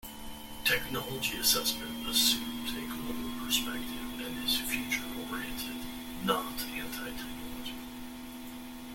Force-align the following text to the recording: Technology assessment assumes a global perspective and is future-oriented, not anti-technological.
Technology 0.65 1.37
assessment 1.37 2.07
assumes 2.09 2.71
a 2.71 2.87
global 2.87 3.45
perspective 3.45 4.19
and 4.19 4.43
is 4.43 4.57
future-oriented, 4.57 5.79
not 6.25 6.59
anti-technological. 6.73 7.75